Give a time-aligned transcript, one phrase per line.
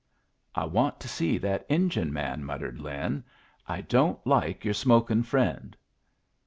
[0.55, 3.23] "I want to see that engine man," muttered Lin.
[3.67, 5.77] "I don't like your smokin' friend."